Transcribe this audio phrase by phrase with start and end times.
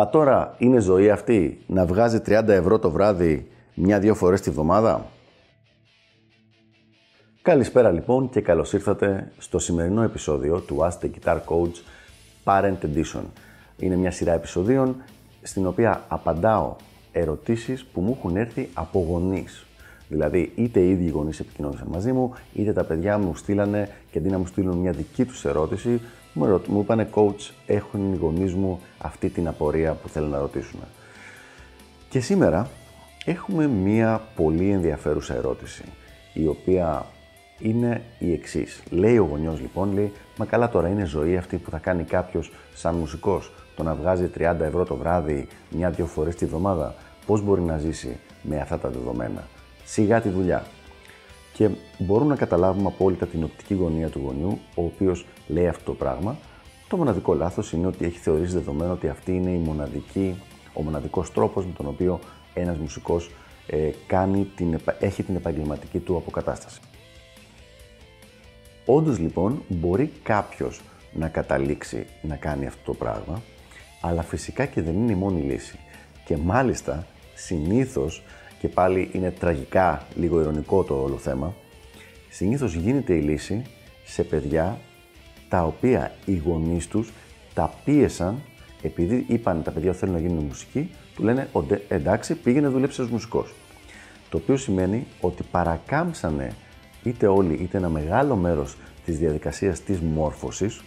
[0.00, 5.06] Μα τώρα είναι ζωή αυτή να βγάζει 30 ευρώ το βράδυ μια-δυο φορές τη βδομάδα;
[7.42, 11.74] Καλησπέρα λοιπόν και καλώς ήρθατε στο σημερινό επεισόδιο του Ask the Guitar Coach
[12.44, 13.22] Parent Edition.
[13.78, 14.96] Είναι μια σειρά επεισοδίων
[15.42, 16.76] στην οποία απαντάω
[17.12, 19.66] ερωτήσεις που μου έχουν έρθει από γονείς.
[20.08, 24.28] Δηλαδή, είτε οι ίδιοι γονείς επικοινώνησαν μαζί μου, είτε τα παιδιά μου στείλανε και αντί
[24.28, 26.00] να μου στείλουν μια δική τους ερώτηση,
[26.32, 30.80] μου, μου είπανε coach, έχουν οι γονείς μου αυτή την απορία που θέλουν να ρωτήσουν.
[32.08, 32.68] Και σήμερα
[33.24, 35.84] έχουμε μία πολύ ενδιαφέρουσα ερώτηση,
[36.32, 37.06] η οποία
[37.58, 38.82] είναι η εξής.
[38.90, 42.52] Λέει ο γονιός λοιπόν, λέει, Μα καλά τώρα είναι ζωή αυτή που θα κάνει κάποιος
[42.74, 46.94] σαν μουσικός, το να βγάζει 30 ευρώ το βράδυ μια-δυο φορές τη βδομάδα.
[47.26, 49.44] Πώς μπορεί να ζήσει με αυτά τα δεδομένα;
[49.84, 50.64] Σιγά τη δουλειά.
[51.52, 55.92] Και μπορούμε να καταλάβουμε απόλυτα την οπτική γωνία του γονιού, ο οποίος λέει αυτό το
[55.92, 56.36] πράγμα.
[56.88, 60.34] Το μοναδικό λάθος είναι ότι έχει θεωρήσει δεδομένο ότι αυτή είναι η μοναδική,
[60.72, 62.20] ο μοναδικός τρόπος με τον οποίο
[62.54, 63.30] ένας μουσικός
[63.66, 63.90] ε,
[64.56, 66.80] την, έχει την επαγγελματική του αποκατάσταση.
[68.86, 70.80] Όντως λοιπόν μπορεί κάποιος
[71.12, 73.42] να καταλήξει να κάνει αυτό το πράγμα,
[74.00, 75.78] αλλά φυσικά και δεν είναι η μόνη λύση.
[76.24, 78.22] Και μάλιστα συνήθως,
[78.60, 81.54] και πάλι είναι τραγικά λίγο ειρωνικό το όλο θέμα,
[82.28, 83.62] συνήθως γίνεται η λύση
[84.04, 84.78] σε παιδιά
[85.48, 87.12] τα οποία οι γονείς τους
[87.54, 88.42] τα πίεσαν
[88.82, 91.48] επειδή είπαν τα παιδιά θέλουν να γίνουν μουσικοί, του λένε
[91.88, 93.54] εντάξει πήγαινε δουλέψει ως μουσικός.
[94.28, 96.52] Το οποίο σημαίνει ότι παρακάμψανε
[97.02, 100.82] είτε όλοι είτε ένα μεγάλο μέρος της διαδικασίας της μόρφωσης,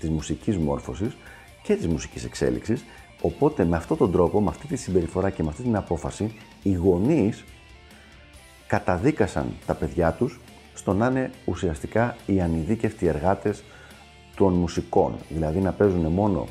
[0.00, 1.16] της μουσικής μόρφωσης
[1.62, 2.84] και της μουσικής εξέλιξης,
[3.20, 6.72] οπότε με αυτόν τον τρόπο, με αυτή τη συμπεριφορά και με αυτή την απόφαση, οι
[6.72, 7.44] γονείς
[8.66, 10.40] καταδίκασαν τα παιδιά τους
[10.74, 13.64] στο να είναι ουσιαστικά οι ανειδίκευτοι εργάτες
[14.36, 16.46] των μουσικών, δηλαδή να παίζουν μόνο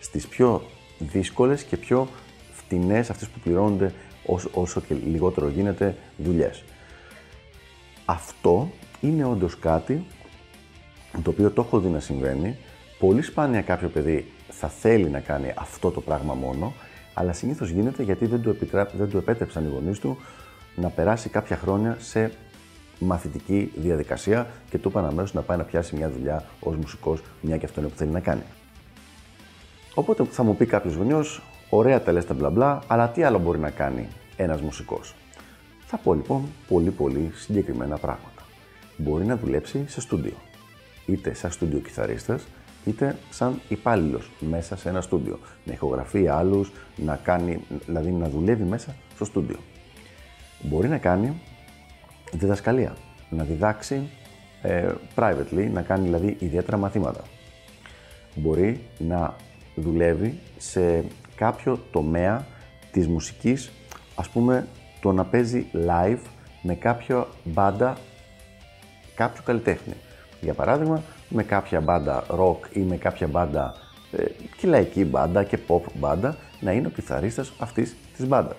[0.00, 0.62] στις πιο
[0.98, 2.08] δύσκολες και πιο
[2.52, 3.94] φτηνές, αυτές που πληρώνονται
[4.26, 6.64] όσο, όσο και λιγότερο γίνεται, δουλειές.
[8.04, 8.70] Αυτό
[9.00, 10.04] είναι όντως κάτι
[11.22, 12.56] το οποίο το έχω δει να συμβαίνει.
[12.98, 16.72] Πολύ σπάνια κάποιο παιδί θα θέλει να κάνει αυτό το πράγμα μόνο,
[17.14, 18.56] αλλά συνήθως γίνεται γιατί δεν του,
[18.92, 20.18] δεν του επέτρεψαν οι γονείς του
[20.76, 22.32] να περάσει κάποια χρόνια σε
[22.98, 27.56] μαθητική διαδικασία και του είπαν αμέσως να πάει να πιάσει μια δουλειά ως μουσικός, μια
[27.56, 28.42] και αυτό είναι που θέλει να κάνει.
[29.94, 33.38] Οπότε θα μου πει κάποιος γονιός, ωραία τα λες τα μπλα μπλα, αλλά τι άλλο
[33.38, 35.14] μπορεί να κάνει ένας μουσικός;
[35.86, 38.42] Θα πω λοιπόν πολύ πολύ συγκεκριμένα πράγματα.
[38.96, 40.34] Μπορεί να δουλέψει σε στούντιο.
[41.06, 42.46] Είτε σαν στούντιο κιθαρίστας,
[42.84, 45.38] είτε σαν υπάλληλος μέσα σε ένα στούντιο.
[45.64, 49.58] Να ηχογραφεί άλλους, να κάνει, δηλαδή να δουλεύει μέσα στο στούντιο.
[50.62, 51.40] Μπορεί να κάνει
[52.32, 52.96] διδασκαλία,
[53.30, 54.08] να διδάξει
[54.62, 57.20] ε, privately, να κάνει δηλαδή ιδιαίτερα μαθήματα.
[58.34, 59.34] Μπορεί να
[59.74, 61.04] δουλεύει σε
[61.34, 62.46] κάποιο τομέα
[62.90, 63.70] της μουσικής,
[64.14, 64.66] ας πούμε
[65.00, 66.20] το να παίζει live
[66.62, 67.98] με κάποια μπάντα
[69.14, 69.94] κάποιου καλλιτέχνη.
[70.40, 73.74] Για παράδειγμα, με κάποια μπάντα rock ή με κάποια μπάντα
[74.12, 74.24] ε,
[74.56, 78.56] και λαϊκή μπάντα και pop μπάντα να είναι ο κιθαρίστας αυτής της μπάντας.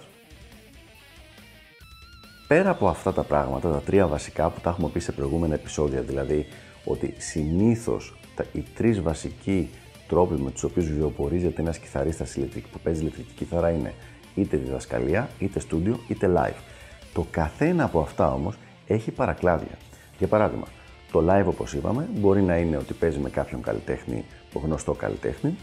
[2.48, 6.02] Πέρα από αυτά τα πράγματα, τα τρία βασικά που τα έχουμε πει σε προηγούμενα επεισόδια,
[6.02, 6.46] δηλαδή
[6.86, 9.70] ότι συνήθως τα, οι τρεις βασικοί
[10.08, 12.38] τρόποι με τους οποίους βιοπορίζεται ένας κιθαρίστας
[12.72, 13.94] που παίζει ηλεκτρική κιθάρα είναι
[14.36, 16.62] είτε διδασκαλία, είτε στούντιο, είτε live.
[17.14, 18.56] Το καθένα από αυτά όμως
[18.88, 19.78] έχει παρακλάδια.
[20.18, 20.66] Για παράδειγμα,
[21.12, 25.56] το live όπως είπαμε μπορεί να είναι ότι παίζει με κάποιον καλλιτέχνη, γνωστό καλλιτέχνη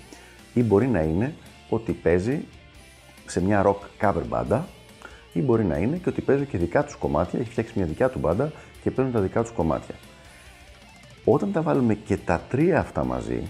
[0.54, 1.34] ή μπορεί να είναι
[1.68, 2.44] ότι παίζει
[3.26, 4.68] σε μια rock cover μπάντα
[5.32, 8.08] ή μπορεί να είναι και ότι παίζει και δικά τους κομμάτια, έχει φτιάξει μια δικιά
[8.08, 8.52] του μπάντα
[8.82, 9.94] και παίζουν τα δικά τους κομμάτια.
[11.24, 13.42] Όταν τα βάλουμε και τα τρία αυτά μαζί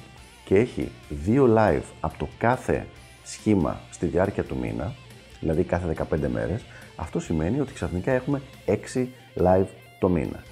[0.44, 2.86] και έχει δύο live από το κάθε
[3.24, 4.92] σχήμα στη διάρκεια του μήνα,
[5.40, 6.64] δηλαδή κάθε 15 μέρες,
[6.96, 9.06] αυτό σημαίνει ότι ξαφνικά έχουμε 6
[9.36, 9.66] live
[9.98, 10.42] το μήνα.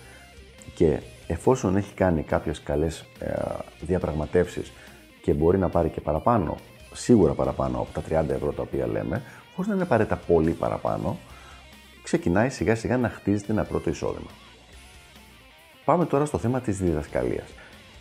[0.75, 3.33] Και εφόσον έχει κάνει κάποιες καλές ε,
[3.81, 4.73] διαπραγματεύσεις
[5.23, 6.57] και μπορεί να πάρει και παραπάνω,
[6.93, 9.23] σίγουρα παραπάνω από τα 30 ευρώ τα οποία λέμε,
[9.55, 11.19] χωρίς να είναι απαραίτητα πολύ παραπάνω,
[12.03, 14.31] ξεκινάει σιγά σιγά να χτίζεται ένα πρώτο εισόδημα.
[15.85, 17.47] Πάμε τώρα στο θέμα της διδασκαλίας.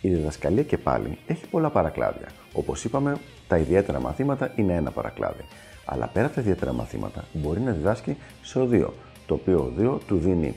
[0.00, 2.28] Η διδασκαλία και πάλι έχει πολλά παρακλάδια.
[2.52, 3.16] Όπως είπαμε,
[3.48, 5.44] τα ιδιαίτερα μαθήματα είναι ένα παρακλάδι.
[5.84, 8.94] Αλλά πέρα από τα ιδιαίτερα μαθήματα μπορεί να διδάσκει σε οδείο,
[9.26, 10.54] το οποίο οδείο του δίνει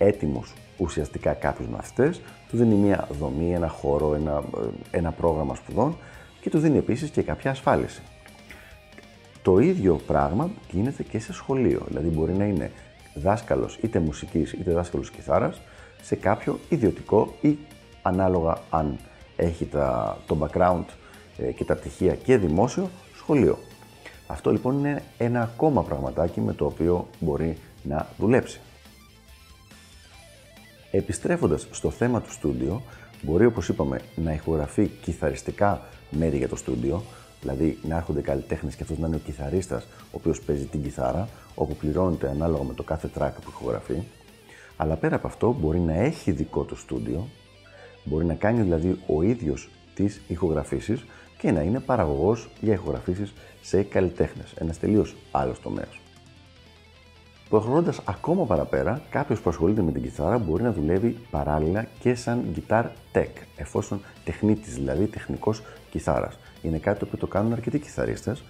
[0.00, 4.42] έτοιμους ουσιαστικά κάποιους μαθητές, του δίνει μια δομή, ένα χώρο, ένα,
[4.90, 5.96] ένα πρόγραμμα σπουδών
[6.40, 8.02] και του δίνει επίσης και κάποια ασφάλιση.
[9.42, 11.82] Το ίδιο πράγμα γίνεται και σε σχολείο.
[11.88, 12.70] Δηλαδή, μπορεί να είναι
[13.14, 15.60] δάσκαλος είτε μουσικής είτε δάσκαλος κιθάρας
[16.02, 17.58] σε κάποιο ιδιωτικό ή
[18.02, 18.98] ανάλογα αν
[19.36, 20.84] έχει τα, το background
[21.36, 23.58] ε, και τα πτυχία και δημόσιο σχολείο.
[24.26, 28.60] Αυτό λοιπόν είναι ένα ακόμα πραγματάκι με το οποίο μπορεί να δουλέψει.
[30.90, 32.82] Επιστρέφοντας στο θέμα του στούντιο,
[33.22, 37.02] μπορεί όπως είπαμε να ηχογραφεί κιθαριστικά μέρη για το στούντιο,
[37.40, 41.28] δηλαδή να έρχονται καλλιτέχνες και αυτός να είναι ο κιθαρίστας ο οποίος παίζει την κιθάρα,
[41.54, 44.02] όπου πληρώνεται ανάλογα με το κάθε track που ηχογραφεί.
[44.76, 47.28] Αλλά πέρα από αυτό μπορεί να έχει δικό του στούντιο,
[48.04, 51.04] μπορεί να κάνει δηλαδή ο ίδιος τις ηχογραφήσεις
[51.38, 53.32] και να είναι παραγωγός για ηχογραφήσεις
[53.62, 54.52] σε καλλιτέχνες.
[54.58, 56.00] Ένας τελείως άλλος τομέας.
[57.50, 62.44] Προχωρώντας ακόμα παραπέρα, κάποιος που ασχολείται με την κιθάρα μπορεί να δουλεύει παράλληλα και σαν
[62.54, 66.38] guitar tech, εφόσον τεχνίτης, δηλαδή τεχνικός κιθάρας.
[66.62, 68.42] Είναι κάτι το οποίο το κάνουν αρκετοί κιθαρίστες.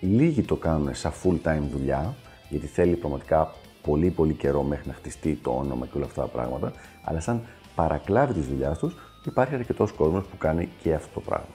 [0.00, 2.14] Λίγοι το κάνουν σαν full time δουλειά,
[2.48, 6.28] γιατί θέλει πραγματικά πολύ πολύ καιρό μέχρι να χτιστεί το όνομα και όλα αυτά τα
[6.28, 6.72] πράγματα,
[7.04, 7.42] αλλά σαν
[7.74, 11.54] παρακλάδι της δουλειάς τους υπάρχει αρκετός κόσμος που κάνει και αυτό το πράγμα.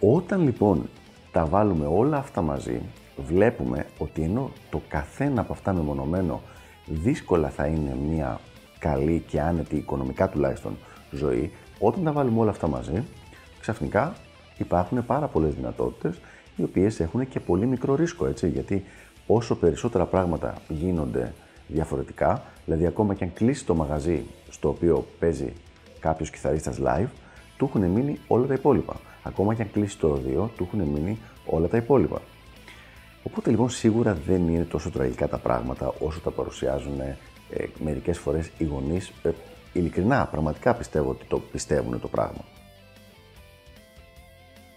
[0.00, 0.88] Όταν λοιπόν
[1.32, 2.80] τα βάλουμε όλα αυτά μαζί,
[3.16, 6.40] βλέπουμε ότι ενώ το καθένα από αυτά μεμονωμένο
[6.86, 8.40] δύσκολα θα είναι μια
[8.78, 10.76] καλή και άνετη οικονομικά τουλάχιστον
[11.10, 13.02] ζωή, όταν τα βάλουμε όλα αυτά μαζί,
[13.60, 14.14] ξαφνικά
[14.58, 16.20] υπάρχουν πάρα πολλές δυνατότητες
[16.56, 18.84] οι οποίες έχουν και πολύ μικρό ρίσκο, έτσι, γιατί
[19.26, 21.32] όσο περισσότερα πράγματα γίνονται
[21.66, 25.52] διαφορετικά, δηλαδή ακόμα και αν κλείσει το μαγαζί στο οποίο παίζει
[26.00, 27.08] κάποιος κιθαρίστας live,
[27.56, 29.00] του έχουν μείνει όλα τα υπόλοιπα.
[29.22, 32.20] Ακόμα και αν κλείσει το οδείο, του έχουν μείνει όλα τα υπόλοιπα.
[33.22, 37.16] Οπότε λοιπόν σίγουρα δεν είναι τόσο τραγικά τα πράγματα όσο τα παρουσιάζουν ε,
[37.78, 39.12] μερικές φορές οι γονείς.
[39.22, 39.30] Ε,
[39.72, 42.44] ειλικρινά, πραγματικά πιστεύω ότι το πιστεύουν το πράγμα.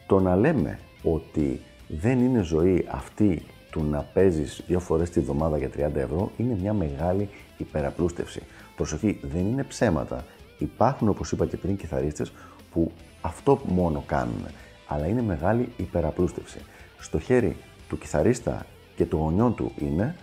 [0.08, 5.58] Το να λέμε ότι δεν είναι ζωή αυτή του να παίζεις δύο φορές τη βδομάδα
[5.58, 8.42] για 30 ευρώ είναι μια μεγάλη υπεραπλούστευση.
[8.76, 10.26] Προσοχή, δεν είναι ψέματα.
[10.58, 12.32] Υπάρχουν, όπως είπα και πριν, κιθαρίστες
[12.72, 12.92] που
[13.22, 14.46] αυτό μόνο κάνουν.
[14.88, 16.60] Αλλά είναι μεγάλη υπεραπλούστευση.
[17.00, 17.56] Στο χέρι
[17.94, 20.16] του κιθαρίστα και του γονιών του είναι,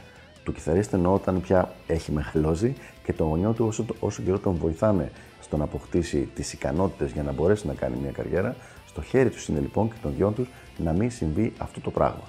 [0.45, 2.75] του κιθαρίστα εννοώ όταν πια έχει μεγαλώσει
[3.05, 7.23] και το γονιό του όσο, όσο καιρό τον βοηθάνε στο να αποκτήσει τις ικανότητες για
[7.23, 8.57] να μπορέσει να κάνει μια καριέρα,
[8.87, 12.23] στο χέρι τους είναι λοιπόν και των δυο τους να μην συμβεί αυτό το πράγμα.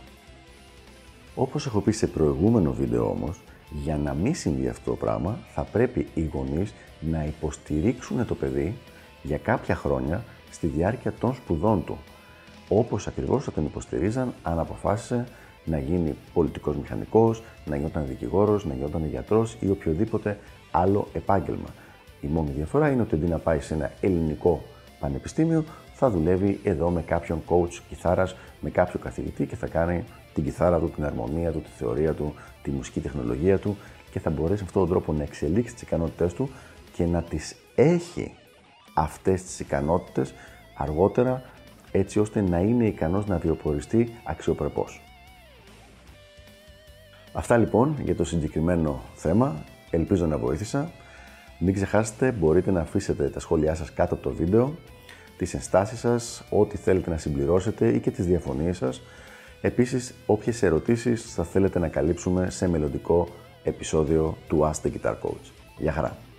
[1.35, 3.41] Όπως έχω πει σε προηγούμενο βίντεο όμως,
[3.83, 8.73] για να μην συμβεί αυτό το πράγμα, θα πρέπει οι γονείς να υποστηρίξουν το παιδί
[9.23, 11.97] για κάποια χρόνια στη διάρκεια των σπουδών του
[12.77, 15.25] όπως ακριβώς θα τον υποστηρίζαν αν αποφάσισε
[15.65, 20.37] να γίνει πολιτικός μηχανικός, να γινόταν δικηγόρος, να γινόταν γιατρός ή οποιοδήποτε
[20.71, 21.67] άλλο επάγγελμα.
[22.21, 24.61] Η μόνη διαφορά είναι ότι αντί να πάει σε ένα ελληνικό
[24.99, 25.63] πανεπιστήμιο,
[25.93, 30.79] θα δουλεύει εδώ με κάποιον coach κιθάρας, με κάποιο καθηγητή και θα κάνει την κιθάρα
[30.79, 33.77] του, την αρμονία του, τη θεωρία του, τη μουσική τεχνολογία του
[34.11, 36.49] και θα μπορέσει με αυτόν τον τρόπο να εξελίξει τις ικανότητές του
[36.93, 38.33] και να τις έχει
[38.93, 40.33] αυτές τις ικανότητες
[40.77, 41.43] αργότερα
[41.91, 45.01] έτσι ώστε να είναι ικανός να βιοποριστεί αξιοπρεπώς.
[47.33, 49.63] Αυτά λοιπόν για το συγκεκριμένο θέμα.
[49.89, 50.91] Ελπίζω να βοήθησα.
[51.59, 54.75] Μην ξεχάσετε, μπορείτε να αφήσετε τα σχόλιά σας κάτω από το βίντεο,
[55.37, 59.01] τις ενστάσεις σας, ό,τι θέλετε να συμπληρώσετε ή και τις διαφωνίες σας.
[59.61, 63.27] Επίσης, όποιες ερωτήσεις θα θέλετε να καλύψουμε σε μελλοντικό
[63.63, 65.51] επεισόδιο του Ask the Guitar Coach.
[65.77, 66.30] Γεια χαρά!